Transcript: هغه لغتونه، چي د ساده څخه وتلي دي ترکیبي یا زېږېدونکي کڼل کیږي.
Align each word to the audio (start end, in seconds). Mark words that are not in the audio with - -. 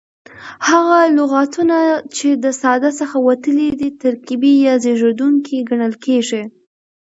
هغه 0.67 0.99
لغتونه، 1.17 1.77
چي 2.15 2.27
د 2.43 2.45
ساده 2.61 2.91
څخه 2.99 3.17
وتلي 3.27 3.69
دي 3.81 3.89
ترکیبي 4.03 4.53
یا 4.65 4.73
زېږېدونکي 4.83 5.57
کڼل 5.69 5.93
کیږي. 6.05 6.43